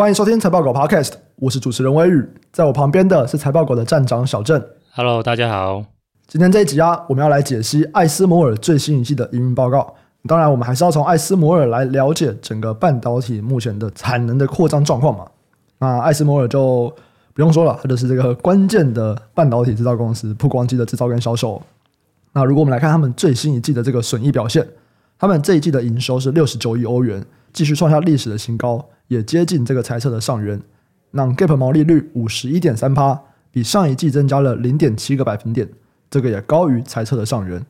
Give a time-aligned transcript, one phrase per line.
[0.00, 4.58] 欢迎收听财报狗 Podcast，我是主持人威宇，在我旁边的是财报狗的站长小郑。
[4.94, 5.84] Hello，大家好。
[6.26, 9.94] 今天这一集啊，我们要来解析艾斯摩尔最新一季的营运报告。
[10.26, 15.26] 当然，我们还是要从艾斯摩尔来了解整个半导体目前的产能的扩张状况嘛。
[15.80, 16.90] 那艾斯摩尔就
[17.34, 21.60] 不用说了，它就是这个关键的半导体制造公司，曝光机的制造跟销售。
[22.32, 24.66] 那如果我们来看他们最新一季的这个损益表现，
[25.18, 27.22] 他们这一季的营收是六十九亿欧元，
[27.52, 28.82] 继续创下历史的新高。
[29.10, 30.60] 也接近这个猜测的上缘，
[31.10, 35.68] 那 Gap 毛利率五十一点三趴，比上一季增加了零点七个百分点，
[36.08, 37.60] 这个也高于猜测的上缘。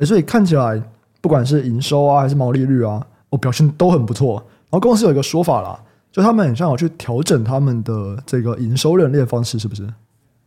[0.00, 0.82] 所以看起来
[1.20, 4.36] 不管是营收啊还是毛利率啊，我表现都很不错。
[4.70, 5.78] 然后公司有一个说法啦，
[6.10, 9.86] 就他们很像有去调整他们的这个营收认列方式，是不是？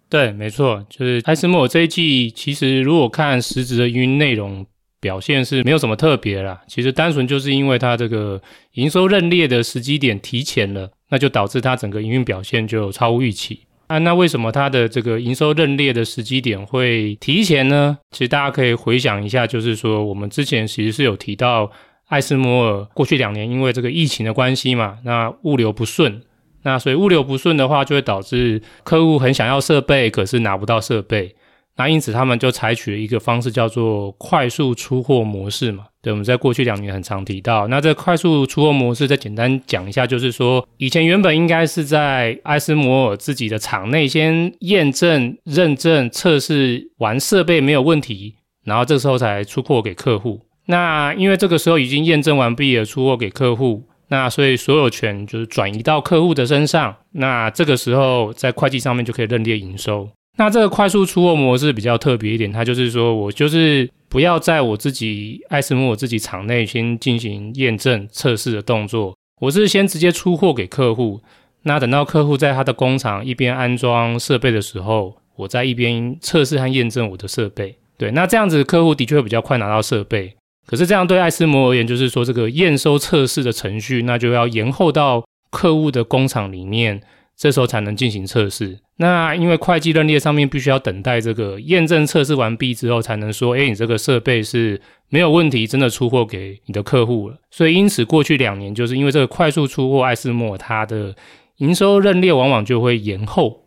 [0.09, 4.65] 对，没错，就是艾斯莫这一季，其实如果看实质的营运内容。
[5.01, 8.39] 表现是没有什么特别啦，其实单纯就是因为它这个
[8.75, 13.97] 营收认列的时机点提前了，那就导致它整个营运表现就超乎预期啊。
[13.97, 17.97] 那为什么它的这个营收认列的时机点会提前呢？
[18.11, 21.71] 其实大家可以回想一下，就是说我们之前其实是有提到
[22.09, 26.21] 艾斯摩尔过去两年因为这个疫情的关系嘛，那物流不顺，
[26.61, 31.35] 那所以物流不顺的话，就会导致客户很想要设备，可是拿不到设备。
[31.77, 35.85] 那因此，他们就采取了一个方式，叫做快速出货模式嘛。
[36.01, 37.67] 对，我们在过去两年很常提到。
[37.67, 50.41] 那这快速出货模式，再简单讲一下，就是说，以前原本应该是在艾斯摩尔自己的厂内先验证、认证、测试完设备没有问题，然后这时候才出货给客户。
[50.65, 56.95] 那因为这个时候已经验证完毕了，出货给客户，那所以所有权就是转移到客户的身上。
[57.13, 60.09] 那这个时候在会计上面就可以认列营收。
[60.37, 71.21] 那这个快速出货模式比较特别一点，它就是说我就是不要在我自己艾斯摩我自己厂内先进行验证测试的动作，我是先直接出货给客户。
[71.63, 77.75] 那等到客户在他的工厂一边安装设备的时候，我在一边测试和验证我的设备。
[77.97, 80.33] 对，那这样子客户的确会比较快拿到设备。
[80.65, 87.01] 可是这样对艾斯摩而言，就是说这个验收测试的程序，那就要延后到客户的工厂里面。
[87.41, 88.77] 这时候才能进行测试。
[88.97, 94.79] 那因为会计认列上面必须要等待这个验证测试完毕之后，才能说，哎，你这个设备是
[95.09, 97.37] 没有问题，真的出货给你的客户了。
[97.49, 101.15] 所以因此过去两年，就是因为这个快速出货，艾斯莫它的
[101.57, 103.63] 营收认列往往就会延后。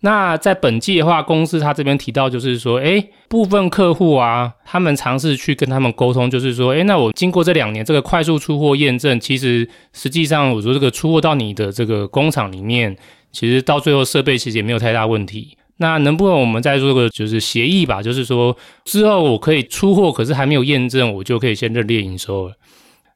[0.00, 12.96] 那在本季的话，公司他这边提到就是说，哎，部分客户啊，他们尝试去跟他们沟通，就是说，哎，那我经过这两年这个快速出货验证，其实实际上我说这个出货到你的这个工厂里面。
[13.32, 18.02] 其实到最后设备其实也没有太大问题，那能不能我们再做个就是协议吧？
[18.02, 22.54] 就是说之后我可以出货，可是还没有验证，我就可以先认列营收了。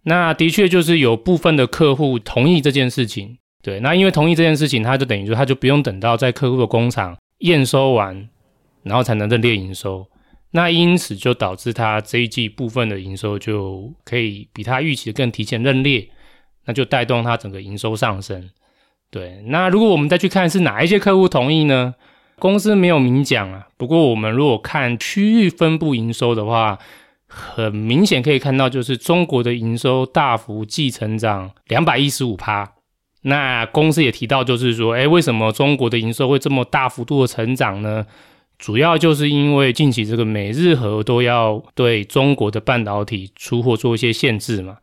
[0.05, 8.29] 那的确就是有部分的客户同意这件事情，对，那因为同意这件事情，他就等于说他就不用等到在客户的工厂验收完，
[8.83, 10.07] 然后才能认列营收。
[10.51, 16.07] 那因此就导致他这一季部分的营收就可以比他预期的更提前认列，
[16.67, 18.51] 那就带动他整个营收上升。
[19.13, 21.95] 对，那如果我们再去看是哪一些客户同意呢？
[22.39, 23.69] 公司没有明讲啊。
[23.77, 26.79] 不过我们如果看区域分布营收的话，
[27.29, 32.73] 很明显可以看到，就是中国的营收大幅季成长两百一十五趴。
[33.25, 38.07] 那公司也提到，就是说，诶，为什么中国的营收会这么大幅度的成长呢？
[38.59, 44.79] 主要就是因为近期这个美日荷都要对中国的半导体出货做一些限制嘛。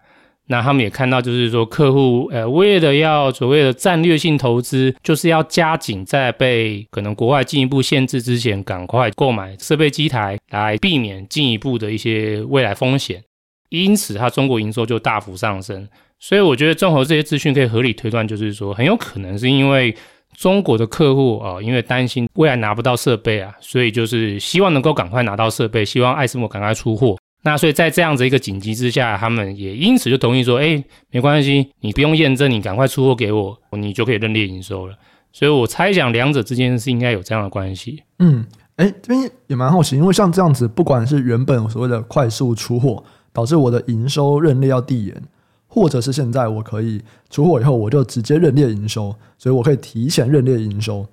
[0.52, 13.24] 那他们也看到，就是说客户，呃，为了要所谓的战略性投资，就是要加紧在被可能国外进一步限制之前，赶快购买设备机台，来避免进一步的一些未来风险。
[13.70, 15.88] 因此，它中国营收就大幅上升。
[16.20, 19.96] 所以，我觉得综合这些资讯，可以合理推断，就是说很有可能是因为
[20.36, 27.16] 中国的客户啊，因为担心未来拿不到设备啊，所以就是希望能够赶快拿到设备，希望艾斯摩赶快出货。
[27.42, 34.96] 那所以在这样子一个紧急之下，他们也因此就同意说，哎，没关系，你不用验证，你赶快出货给我，你就可以认列营收了。
[35.31, 38.04] 所以我猜想两者之间是应该有这样的关系。
[38.18, 45.24] 嗯，哎，这边也蛮好奇，因为像这样子，不管是原本所谓的快速出货导致我的营收认列要递延，
[45.68, 51.08] 或者是现在我可以出货以后我就直接认列营收，所以我可以提前认列营收，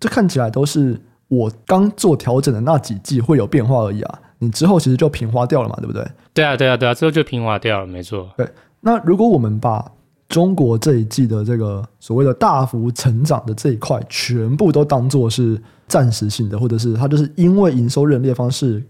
[0.00, 4.20] 这看起来都是我刚做调整的那几季会有变化而已啊。
[4.38, 6.06] 你之后其实就平滑掉了嘛，对不对？
[6.32, 8.30] 对啊，对啊，对啊，之后就平滑掉了，没错。
[8.36, 8.48] 对，
[8.80, 9.84] 那如果我们把
[10.28, 18.82] 中国这一季的这个所谓的大幅成长的这一块全部都当做是暂时性的，或者是它就是因为营收认列方式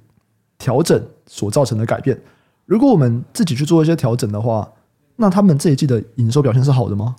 [0.58, 2.20] 调整所造成的改变，
[2.66, 4.68] 如果我们自己去做一些调整的话，
[5.16, 7.16] 那他们这一季的营收表现是好的吗？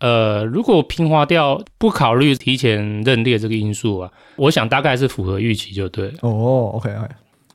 [0.00, 6.14] 呃，如果平滑掉不考虑提前认列这个因素啊，我想大概是符合预期就对了。
[6.20, 6.94] 哦 OK，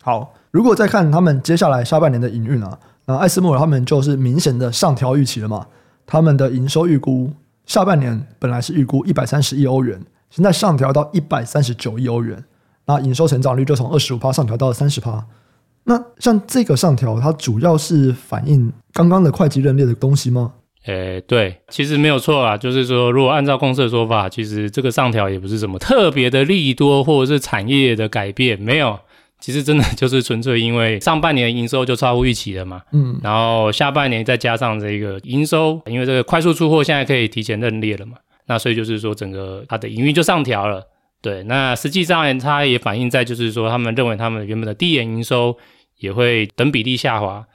[0.02, 0.34] 好。
[0.52, 5.66] 如果再看他们接下来下半年的营运啊，那艾斯莫尔他们就是明显的上调预期了嘛。
[6.06, 7.32] 他们的营收预估
[7.66, 12.44] 下半年本来是预估一百三十亿欧元，现在上调到一百三十九亿欧元，
[12.86, 15.26] 那营收成长率就从二十五趴上调到了三十趴。
[15.86, 20.52] 那像这个上调，它主要是反映刚刚的会计认列的东西吗？
[20.86, 22.58] 诶，对，其实没有错啊。
[22.58, 29.00] 就是说，如果按照公司的说法，其实这个上调也不是什么特别的利多，或者是产业的改变，没有。
[29.42, 40.88] 其实真的就是纯粹因为上半年营收就超乎预期了嘛，嗯，然后下半年再加上这个营收，因为这个快速出货现在可以提前认列了嘛，那所以就是说整个它的营运就上调了。
[41.22, 45.58] 对，那实际上它也反映在就是说他们认为他们原本的递延营收
[46.00, 47.46] 也会等比例下滑。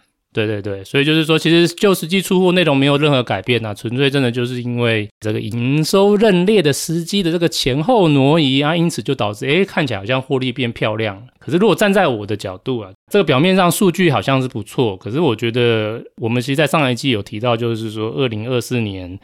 [0.45, 11.23] 对对对，所以就是说，其实就实际出货内容没有任何改变啊，纯粹真的就是因为这个营收认列的时机的这个前后挪移啊，因此就导致哎看起来好像获利变漂亮。
[11.39, 19.19] 可是如果站在我的角度啊，这个表面上数据好像是不错，可是我觉得我们其实在上一季有提到，就是说二零二四年。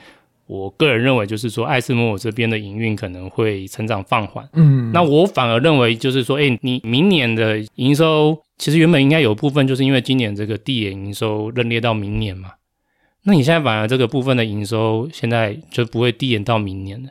[0.46, 4.46] 我个人认为，就是说，艾斯摩尔这边的营运可能会成长放缓。
[4.52, 12.50] 嗯，那我反而认为，就是说，哎，你明年的营收，其实原本应该有部分，就是因为今年这个递延营收认列到明年嘛。
[13.24, 17.10] 那你现在反而这个部分的营收，现在就不会递延到明年了。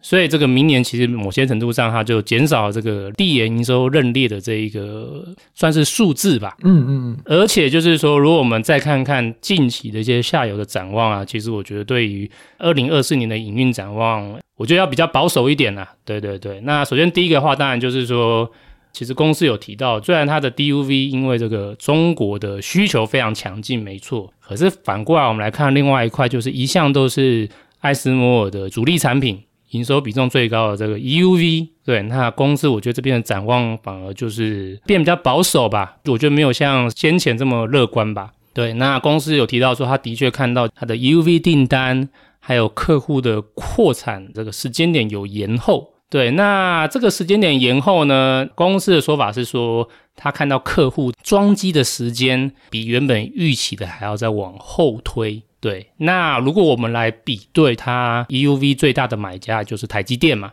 [0.00, 6.56] 所以这个明年其实某些程度上，它就减少这个递延营收认列的这一个算是数字吧。
[6.62, 7.18] 嗯嗯嗯。
[7.24, 15.90] 而且就是说，如果我们再看看近期的一些下游的展望啊，其实我觉得对于二零二四年的营运展望，我觉得要比较保守一点啦。
[16.04, 16.60] 对对对。
[16.60, 18.48] 那首先第一个话，当然就是说，
[18.92, 24.32] 其实公司有提到，虽然它的 DUV 因为这个中国的需求非常强劲，没错。
[24.40, 27.48] 可是反过来我们来看另外一块，就是一向都是
[27.80, 29.42] 艾斯摩尔的主力产品。
[29.70, 38.32] 营收比重最高的这个 EUV，对，那公司我觉得这边的展望反而就是变比较保守吧，我觉得没有像先前这么乐观吧。
[38.54, 42.08] 对，那公司有提到说，他的确看到他的 EUV 订单
[42.40, 45.92] 还有客户的扩产这个时间点有延后。
[46.10, 49.86] 对，那这个时间点延后呢，公司的说法是说，
[50.16, 55.42] 他看到客户装机的时间比原本预期的还要再往后推。
[55.60, 60.52] 对，那如果我们来比对它 EUV 最大的买家就是台积电嘛，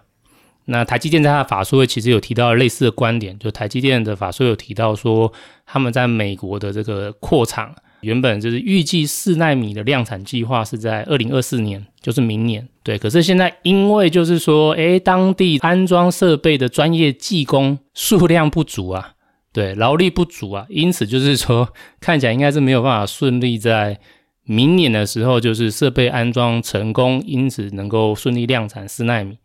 [0.66, 5.32] 那台积电在它的法说会其实有提到类似的观点，就台积电的法说有提到说，
[5.64, 12.68] 他们在美国的这个扩厂，原本就是预计四奈米的量产计划是在二零二四年，就是明年。
[12.82, 19.12] 对，可是现在因为就是说，诶，当地安装设备的专业技工数量不足啊，
[19.54, 21.70] 对，劳力不足啊，因此就是说，
[22.02, 24.00] 看起来应该是没有办法顺利在。
[24.46, 29.38] 明年的时候，就是设备安装成功，因此能够顺利量产四纳米。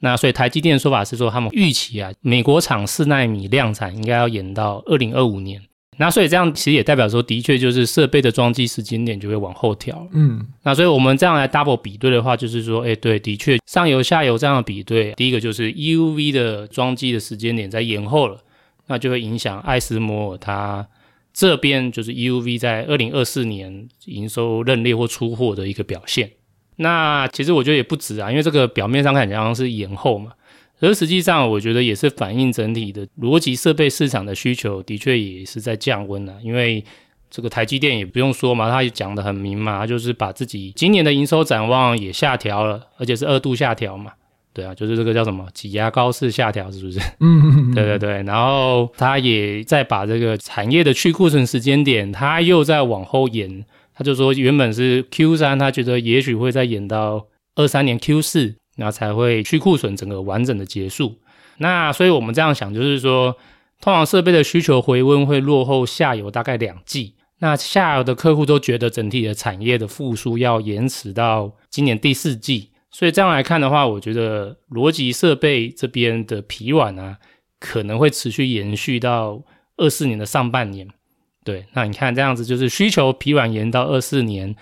[0.00, 5.60] 那所以台积电的说法是说，他们预期啊，美国厂四纳米量产应该要延到二零二五年。
[6.00, 10.06] 那所以这样其实也代表说，的确就是设备的装机时间点就会往后调。
[10.12, 18.38] 嗯，那所以我们这样来 double 比对的话，就是说，哎，对，的确上游下游这样的比对，第一个就是 EUV 的装机的时间点在延后了，
[18.86, 20.86] 那就会影响爱斯摩尔它。
[21.38, 26.28] 这边就是 EUV 在二零二四年营收认列或出货的一个表现。
[26.78, 30.32] 那其实我觉得也不止啊，因为这个表面上看起来好像是延后嘛，
[30.80, 36.34] 而实际上我觉得也是反映整体的逻辑设备市场的需求的确也是在降温啊。
[36.42, 36.84] 因为
[37.30, 44.10] 这个台积电也不用说嘛，他也讲得很明嘛，他就是把自己今年的营收展望也下调了，而且是二度下调嘛。
[44.58, 46.98] 对啊，就是这个叫什么挤牙膏式下调，是不是？
[47.20, 48.24] 嗯， 对对对。
[48.24, 53.64] 然后他也在把这个产业的去库存时间点，他又在往后延。
[53.94, 57.24] 他就说原本是 Q 三，他觉得也许会再延到
[57.54, 61.18] 二三年 Q 四，然后才会去库存整个完整的结束。
[61.58, 63.36] 那所以我们这样想，就是说，
[63.80, 67.14] 通常设备的需求回温会落后下游大概两季。
[67.38, 72.70] 那下游的客户都觉得整体的产业的复苏要延迟到今年第四季。
[72.98, 77.16] 所以这样来看的话，我觉得逻辑设备这边的疲软啊，
[77.60, 79.40] 可能会持续延续到
[79.76, 80.88] 二四年的上半年。
[81.44, 84.52] 对，那你看这样子，就是需求疲软延到二四年，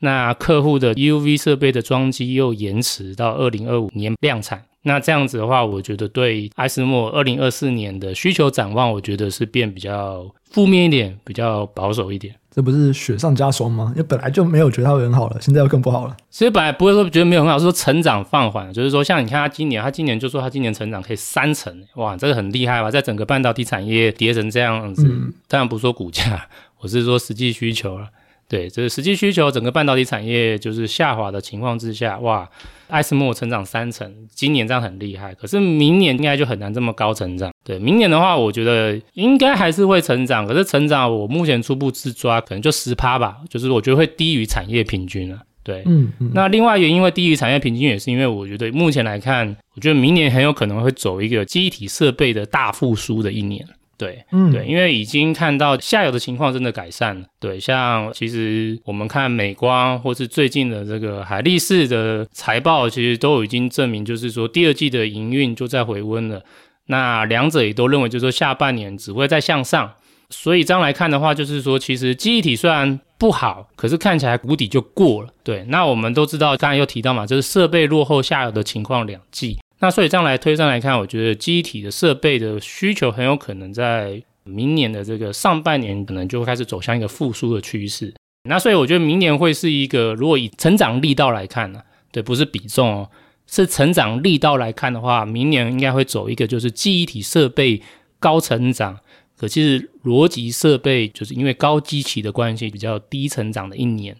[0.00, 4.64] 那客户的 UV 设备的装机又延迟到二零二五年量产。
[4.82, 12.34] 那这样子的话，我觉得对艾斯摩尔二零二四年的需求展望，我觉得是变比较负面一点，比较保守一点。
[12.54, 13.90] 这不是雪上加霜吗？
[13.96, 16.16] 因为本来就没有觉得它会很好了，现在又更不好了。
[16.30, 22.92] 其实本来不会说觉得没有很好，是说成长放缓，就是说像你看他今年，他今年就说他今年成长可以三成，哇，这个很厉害吧？
[22.92, 26.46] 在整个半导体产业跌成这样子，嗯、当然不说股价，
[26.80, 28.08] 我是说实际需求了。
[28.48, 32.48] 对，这是实际需求，整个半导体产业就是下滑的情况之下，哇，
[32.88, 35.34] 艾斯莫成长三成，今年这样很厉害。
[35.34, 37.50] 可是明年应该就很难这么高成长。
[37.64, 45.40] 对，明年的话，我觉得应该还是会成长，可是成长我目前初步自抓可能就十趴吧，就是我觉得会低于产业平均了。
[45.62, 53.66] 对，嗯，嗯，那另外原因会低于产业平均，也是因为我觉得目前来看，我觉得明年很有可能会走一个机体设备的大复苏的一年。
[53.96, 57.26] 对，嗯，对，因为已经看到下游的情况真的改善了。
[57.38, 66.42] 对，像其实我们看美光或是最近的这个海力士的财报，其实都已经证明，就是说第二季的营运就在回温了。
[66.86, 69.92] 那两者也都认为，就是说下半年只会再向上。
[70.30, 75.28] 所以这样来看的话，就是说其实记忆体虽然不好，可是看起来谷底就过了。
[75.44, 79.58] 对，那我们都知道，刚才又提到嘛，就是设备落后下游的情况两季。
[79.84, 88.14] 那所以这样来推算来看，我觉得记忆体的设备的需求很有可能在明年的这个上半年，可能就会开始走向一个复苏的趋势。
[88.48, 93.10] 那所以我觉得明年会是一个，如果以成长力道来看呢，对，不是比重哦，
[93.46, 97.82] 是成长力道来看的话，明年应该会走一个就是记忆体设备
[98.18, 98.98] 高成长，
[99.36, 104.16] 可其实逻辑设备就是因为高基期的关系比较低成长的一年。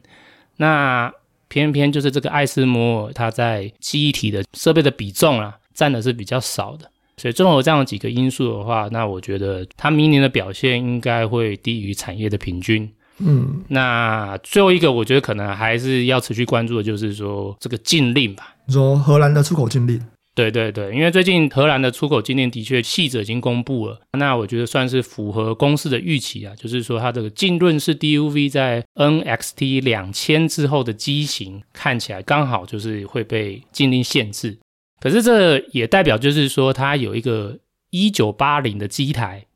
[0.58, 1.10] 那
[1.48, 12.90] 偏偏就是这个艾斯摩尔，它在记忆体的设备的比重啊，占的是比较少的，所以综合这样几个因素的话，那我觉得它明年的表现应该会低于产业的平均。
[13.18, 18.56] 嗯，那最后一个，我觉得可能还是要持续关注的，就是说这个禁令吧。
[18.66, 20.00] 你说荷兰的出口禁令？
[20.34, 34.58] 对对对，因为最近荷兰的出口禁令的确细则已经公布了，那我觉得算是符合公司的预期啊，就是说它这个浸润式 DUV 在 NXT 两千之后的机型看起来刚好就是会被禁令限制，
[35.00, 37.56] 可是这也代表就是说它有一个
[37.90, 39.46] 一九八零的机台，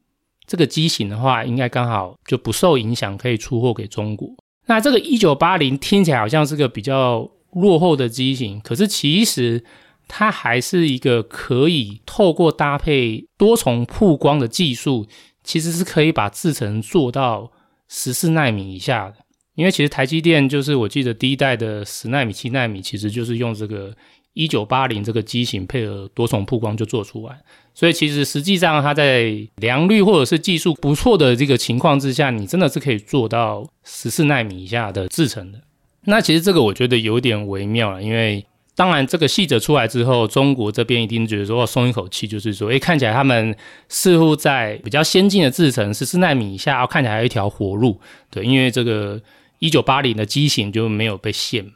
[0.46, 4.30] 这个机型的话应该刚好就不受影响，可以出货给中国。
[4.66, 9.64] 那这个一九八零听起来好像是个比较落后的机型，可是其实。
[10.08, 15.06] 它还是一个可以透过搭配多重曝光的技术，
[15.44, 17.52] 其实是可以把制程做到
[17.88, 19.16] 十四纳米以下的。
[19.54, 23.94] 因为其实台积电就是我记得第一代的十纳米、七纳米，其实就是用这个
[24.32, 27.38] 一九八零这个机型配合多重曝光就做出来。
[27.74, 35.60] 所以其实实际上它在良率或者是技术不错的这个情况之下，你真的是可以做到十四纳米以下的制程的。
[36.04, 38.44] 那其实这个我觉得有点微妙了，因为。
[38.78, 43.52] 当然，这个细则出来之后，中国这边一定觉得说松一口气，就是说，诶，看起来他们
[43.88, 48.00] 似乎在比较先进的制程，十四奈米以下，看起来还有一条活路。
[48.30, 49.20] 对，因为这个
[49.58, 51.68] 一九八零的机型就没有被限。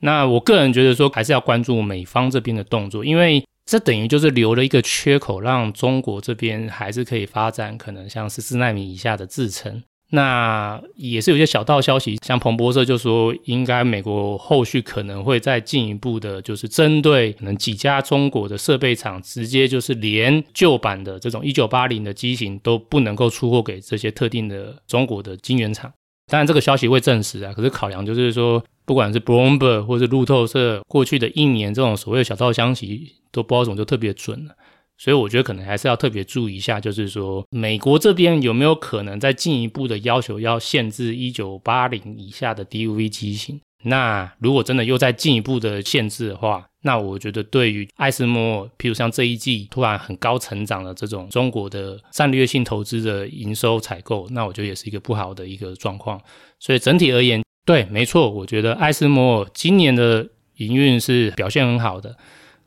[0.00, 9.84] 那我个人觉得说，还是要关注美方这边的动作，因为这等于就是留了一个缺口，让中国这边还是可以发展可能像十四奈米以下的制程。
[10.10, 25.92] 那也是有些小道消息，像彭博社就说，应该美国后续可能会再进一步的，就是针对可能几家中国的设备厂，直接就是连旧版的这种一九八零的机型都不能够出货给这些特定的中国的晶圆厂。
[26.30, 34.54] 当然，这个消息会证实啊，可是考量就是说，不管是 BLOOMBER 或是路透社过去的一年这种所谓的小道消息，都不知道怎么就特别准了。
[34.98, 43.60] 所以我觉得可能还是要特别注意一下，就是说美国这边有没有可能再进一步的要求要限制一九八零以下的 DUV 机型？
[43.84, 56.20] 那如果真的又再进一步的限制的话，那我觉得对于艾斯摩尔，譬如像这一季突然很高成长的这种中国的战略性投资的营收采购，那我觉得也是一个不好的一个状况。
[56.58, 60.26] 所以整体而言，对，没错，我觉得艾斯摩尔今年的
[60.56, 62.16] 营运是表现很好的。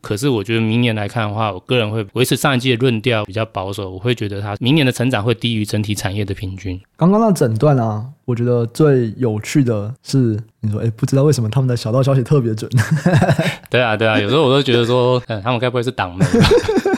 [0.02, 6.80] 可是我觉得明年来看的话，我个人会维持上一季的论调比较保守，我会觉得它明年的成长会低于整体产业的平均。
[6.98, 12.70] 刚刚那整段啊，我觉得最有趣的是，你说，哎，不知道为什么他们的小道消息特别准。
[13.70, 16.50] 对啊，对啊，有时候我都觉得说，嗯，他们该不会是党媒吧？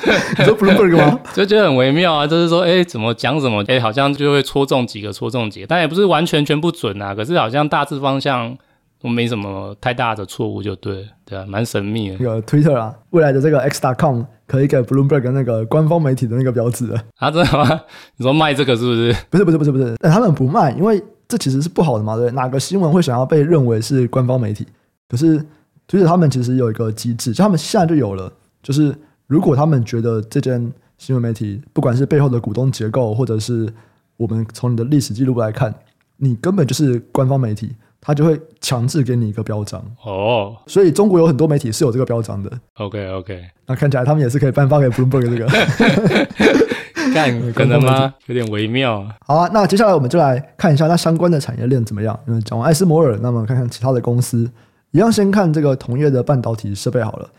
[0.39, 1.19] 你说 Bloomberg 吗？
[1.33, 7.13] 就觉得很微妙啊，就是说，哎，怎么讲什么，哎，好像就会戳中几个，戳中几个，但也不是完全全不准啊。
[7.13, 8.57] 可是好像大致方向。
[9.03, 12.15] 我没什么太大的错误，就对，对啊，蛮神秘的。
[12.21, 17.03] 那个 Twitter 啊，未来的这个 X.com 可以给 Bloomberg 那个官方媒体的那个标志了。
[17.17, 17.81] 啊，真的吗？
[18.15, 19.13] 你说卖这个是不是？
[19.29, 19.93] 不是，不是，不是，不是。
[19.99, 22.31] 但他们不卖，因为这其实是不好的嘛，对？
[22.31, 24.65] 哪个新闻会想要被认为是官方媒体？
[25.09, 25.37] 可是
[25.85, 28.31] Twitter 他们其实有一个机制，就他们现在就有了，
[28.61, 28.95] 就是
[29.27, 33.67] 如果他们觉得这间新闻媒体，不管是背后的股东结构，或者是
[34.15, 35.75] 我们从你的历史记录来看，
[36.15, 37.75] 你根本就是官方媒体。
[38.05, 42.51] 他就会强制给你一个标章哦，所以中国有很多媒体是有这个标章的。
[42.75, 45.47] OK OK，那看起来他们也是可以颁发给 Bloomberg 这个。
[47.13, 48.13] 干 可能吗？
[48.25, 49.07] 有点微妙。
[49.25, 52.19] 好啊，那接下来我们就来看一下那相关的产业链怎么样。
[52.27, 54.49] 因为讲完艾斯摩尔，那么看看其他的公司，
[54.91, 57.29] 一样先看这个同业的半导体设备好了。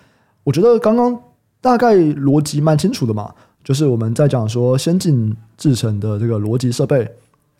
[0.44, 1.18] 我觉得刚刚
[1.60, 7.10] 大概逻辑蛮清楚的嘛，就是我们在讲说先进制程的这个逻辑设备。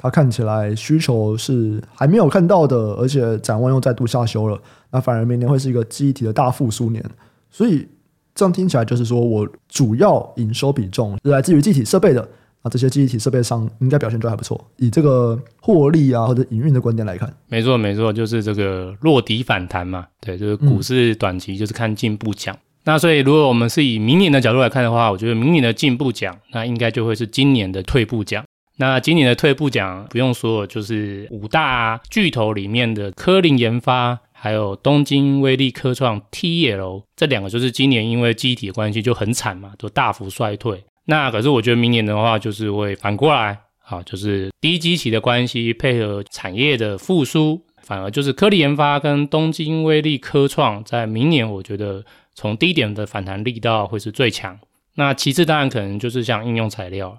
[0.05, 7.03] 它看起来需求是还没有看到的，而且展望又再度下修了，那反而明年会是一个记忆体的大复苏年。
[7.51, 7.89] 所以
[8.35, 12.29] 这样听起来就是说我主要营收比重是来自于记忆体设备的，
[12.63, 14.63] 那这些记忆体设备商应该表现都还不错。
[14.77, 22.55] 以这个获利啊或者营运的观点来看，没错没错，就是这个落底反弹嘛，对，就是股市短期就是看进步奖。
[22.55, 28.45] 嗯、那所以如果我们是以明年的角度来看的话，我觉得明年的进步奖，那应该就会是今年的退步奖。
[28.77, 40.83] 那今年的退步奖不用说，就是五大巨头里面的科林研发，还有东京威力科创 TL 这两个，就是今年因为记忆体的关系就很惨嘛，都大幅衰退。
[41.07, 52.05] 那可是我觉得明年的话，就是会反过来，好，就是低基期的关系配合产业的复苏，反而就是科林研发跟东京威力科创在明年，我觉得
[52.35, 54.59] 从低点的反弹力道会是最强。
[54.97, 57.17] 那其次当然可能就是像应用材料。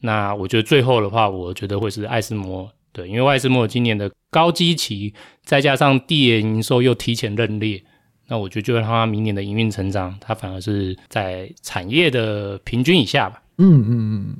[0.00, 5.12] 那我觉得最后的话，我觉得会是艾斯摩，对，因为艾斯摩今年的高基期，
[5.42, 7.82] 再加上地延营收又提前认列，
[8.28, 13.42] 那我觉得就让它明年的营运成长，它反而是在产业的平均以下吧。
[13.58, 14.36] 嗯嗯嗯。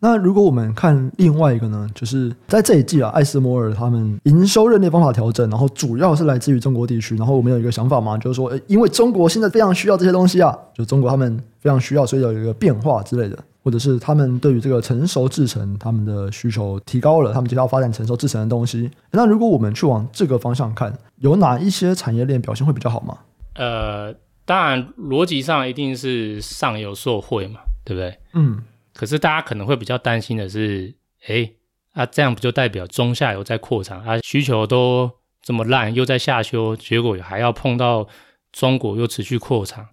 [0.00, 13.38] 那如果我们看另外一个呢，就是在这一季啊，艾斯摩尔他们营收认列方法调整，然后主要是来自于中国地区，然后我们有一个想法嘛，就是说，诶，因为中国现在非常需要这些东西啊，就中国他们非常需要，所以有一个变化之类的。
[13.62, 18.90] 或者是他们对于这个成熟制程，他们的需求提高了，他们就要发展成熟制程的东西。
[19.10, 23.18] 那如果我们去往这个方向看，有哪一些产业链表现会比较好吗？
[23.56, 24.14] 呃，
[24.46, 28.18] 当然逻辑上一定是上游受惠嘛，对不对？
[28.32, 28.62] 嗯。
[28.92, 30.94] 可是大家可能会比较担心的是，
[31.26, 31.54] 诶，
[31.92, 34.18] 啊这样不就代表中下游在扩产啊？
[34.22, 35.10] 需求都
[35.42, 38.06] 这么烂，又在下修，结果还要碰到
[38.52, 39.86] 中国又持续扩产。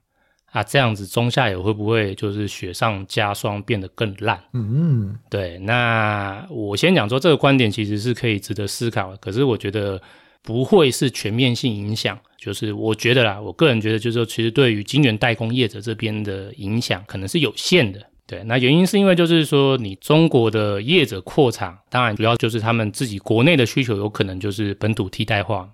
[0.52, 4.42] 啊，这样子中下游会不会就是雪上加霜，变得更烂？
[4.54, 5.60] 嗯，对。
[5.60, 9.18] 那我先讲说，这个观点其实是可以值得思考的。
[9.18, 10.02] 可是我觉得
[10.42, 12.18] 不会是全面性影响。
[12.38, 18.00] 就是我觉得啦，我个人觉得，就是说，其实对于晶圆代工业者这边的影响，可能是有限的。
[18.28, 25.70] 对，那原因是因为就是说，你中国的业者扩厂，当然主要就是他们自己国内的需求有可能就是本土替代化。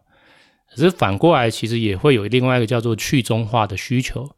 [0.70, 4.30] 可是反过来，其实也会有另外一个叫做去中化的需求。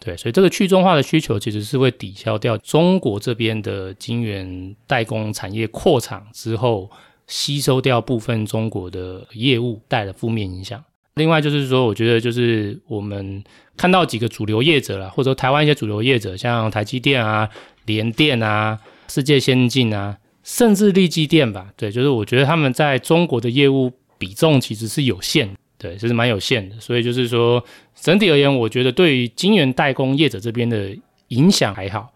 [0.00, 6.90] 对，所以这个去中化的需求其实是会抵消掉中国这边的晶圆代工产业扩厂之后，
[7.28, 10.82] 吸收掉部分中国的业务带来的负面影响。
[11.14, 13.42] 另外就是说，我觉得就是我们
[13.76, 17.48] 看到几个主流业者啦，或者说台湾一些主流业者，像台积电啊、
[17.86, 25.54] 联电啊、世界先进啊，甚至力积电吧，对，就是我觉得他们在中国的业务比重其实是有限。
[25.78, 27.64] 对，这是蛮有限的，所以就是说，
[28.00, 30.96] 整体而言，我觉得对于晶圆代工业者这边的
[31.28, 32.12] 影响还好。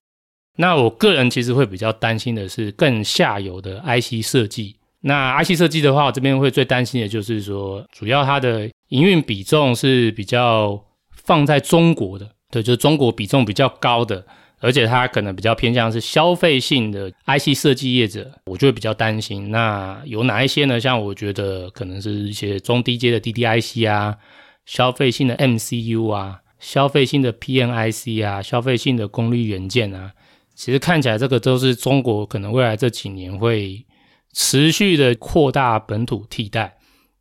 [0.56, 4.76] 那我个人其实会比较担心的是更下游的 IC 设计。
[5.00, 14.24] 那 IC 设计的话，我这边会最担心的就是说，主要它的营运比重是比较放在中国的，对，就是中国比重比较高的。
[14.58, 19.50] 而且它可能比较偏向是消费性的 IC 设计业者，我就会比较担心。
[19.50, 20.80] 那有哪一些呢？
[20.80, 24.16] 像我觉得可能是一些中低阶的 DDIC 啊，
[24.64, 30.12] 消费性的 MCU 啊，消费性的 PNIC 啊，消费性的功率元件啊。
[30.54, 33.84] 其实看起来这个都是中国可能未来这几年会
[34.32, 36.75] 持续的扩大本土替代。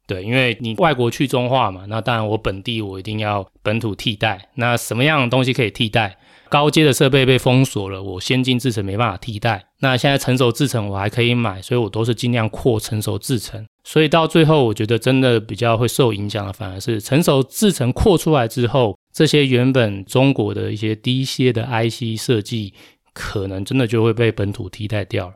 [0.08, 4.50] 对，因为你外国去中化嘛，那当然我本地我一定要本土替代。
[4.56, 6.18] 那什么样的东西可以替代？
[6.48, 9.66] 高阶的设备被封锁了，我先进制程没办法替代。
[9.80, 13.66] 那现在成熟制程我还可以买，所以我都是尽量扩成熟制程。
[13.84, 22.74] 所以到最后，我觉得真的比较会受影响的，反而是成熟制程扩出来之后，这些原本中国的一些低阶的 IC 设计，
[23.12, 25.34] 可能真的就会被本土替代掉了。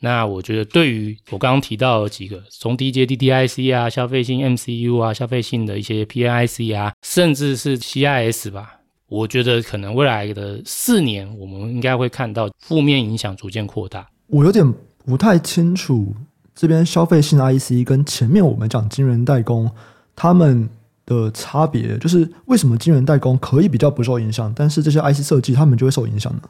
[0.00, 8.76] 那我觉得，对于我刚刚提到的几个从低阶 DDIC 啊、消费性 MCU 啊、消费性的一些 PMIC 啊，甚至是 CIS 吧。
[9.08, 14.06] 我觉得可能未来的四年，我们应该会看到负面影响逐渐扩大。
[14.28, 14.72] 我有点
[15.04, 16.14] 不太清楚
[16.54, 19.70] 这边消费性 IC 跟前面我们讲晶圆代工
[20.14, 20.68] 他们
[21.06, 26.42] 的差别，就是为什么晶圆代工可以比较不受影响，但是这些 IC 设计他们就会受影响呢？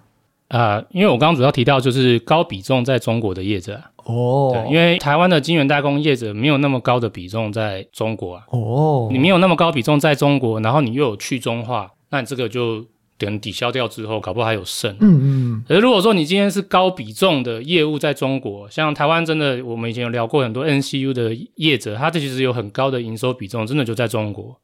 [0.49, 11.91] 啊、呃，因为我刚刚主要提到就是高比重在中国的业者哦，对，因为台湾的晶圆代工业者没有那么高的比重在中国啊，哦，你没有那么高比重在中国，然后你又有去中化。
[12.11, 12.83] 那你这个就
[13.19, 14.91] 等抵消掉之后，搞不好还有剩。
[15.01, 15.21] 嗯
[15.59, 15.65] 嗯。
[15.69, 24.59] 可是如果说你今天是高比重的业务在中国，像台湾真的，我们以前有聊过很多 NCU 的业者，他这其实有很高的营收比重，真的就在中国。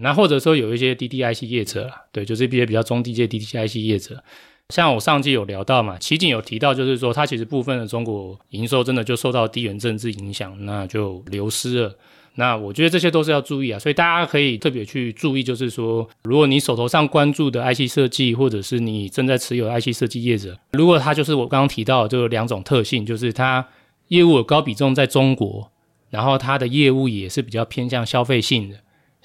[0.00, 4.22] 那或者说有一些 DDIC 业者啦，对，就是一些比较中低阶 DDIC 业者。
[4.70, 11.96] 像我上季有聊到嘛，奇景有提到，就是说它其实部分的中国营收真的就受到地缘政治影响，那就流失了。
[12.36, 23.66] 那我觉得这些都是要注意啊，所以大家可以特别去注意，就是说，如果你手头上关注的 IC 设计，或者是你正在持有 IC 设计业者，如果它就是我刚刚提到的这两种特性，就是它
[24.08, 25.70] 业务有高比重在中国，
[26.08, 28.76] 然后它的业务也是比较偏向消费性的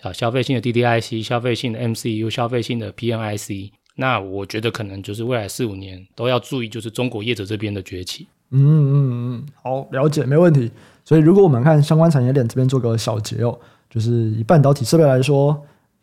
[0.01, 3.69] 啊，消费性的 DDIC、消费性的 MCU、消费性的 PNIC。
[3.95, 8.27] 那我觉得可能就是未来四五年都要注意，就是中国业者这边的崛起。
[8.51, 8.93] 嗯嗯
[9.37, 10.71] 嗯，好，了解，没问题。
[11.03, 13.57] 所以如果我们看相关产业链这边做个小结哦，
[13.89, 15.59] 就是以半导体设备来说，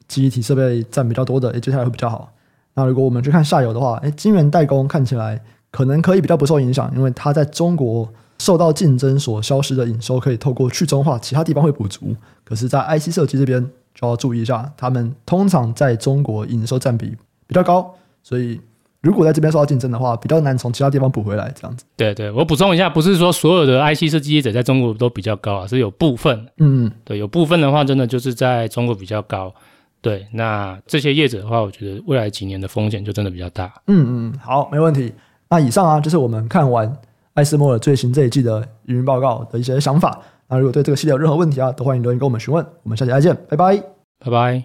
[0.09, 2.33] 记忆体设备占比较多的，诶，接下来会比较好。
[2.74, 12.16] 那如果我们去看下游的话，诶，晶圆代工看起来可能可以比较不受影响，因为它在中国受到竞争所消失的营收，可以透过去中化其他地方会补足。
[12.44, 13.62] 可是，在 IC 设计这边
[13.94, 17.14] 就要注意一下，他们通常在中国营收占比。
[17.46, 18.61] 比较高，所以
[19.00, 21.52] 如果在这边受到竞争的话，比较难从其他地方补回来。
[21.55, 29.52] 这样子，对对，我补充一下，不是说所有的 IC 设计业者在中国都比较高啊，是有部分，嗯，对，有部分的话，真的就是在中国比较高。
[30.00, 33.72] 对，那这些业者的话，我觉得未来几年的风险就真的比较大。
[33.87, 35.12] 嗯嗯，好，没问题。
[35.48, 36.92] 那以上啊，就是我们看完
[37.35, 40.20] 艾斯摩尔最新这一季的营运报告的一些想法。
[40.48, 42.64] 那如果对这个系列有任何问题啊，都欢迎留言跟我们询问。
[42.83, 43.76] 我们下期再见，拜拜，
[44.18, 44.64] 拜拜。